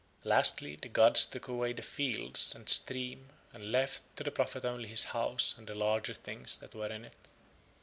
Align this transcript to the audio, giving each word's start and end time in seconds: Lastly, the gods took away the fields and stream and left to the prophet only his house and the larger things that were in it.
Lastly, 0.23 0.75
the 0.77 0.89
gods 0.89 1.27
took 1.27 1.47
away 1.47 1.73
the 1.73 1.83
fields 1.83 2.55
and 2.55 2.67
stream 2.67 3.29
and 3.53 3.67
left 3.71 4.01
to 4.17 4.23
the 4.23 4.31
prophet 4.31 4.65
only 4.65 4.89
his 4.89 5.03
house 5.13 5.53
and 5.59 5.67
the 5.67 5.75
larger 5.75 6.15
things 6.15 6.57
that 6.57 6.73
were 6.73 6.89
in 6.91 7.05
it. 7.05 7.13